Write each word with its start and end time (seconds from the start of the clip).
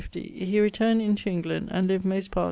],he 0.13 0.59
returned 0.59 0.99
into 0.99 1.29
England, 1.29 1.67
and 1.71 1.87
lived 1.87 2.03
most 2.03 2.31
part[CVIII. 2.31 2.39